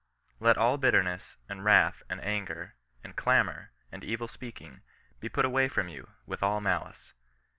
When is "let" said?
0.39-0.57